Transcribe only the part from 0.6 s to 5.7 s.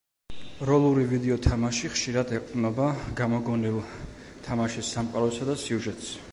როლური ვიდეო თამაში, ხშირად ეყრდნობა გამოგონილ თამაშის სამყაროსა და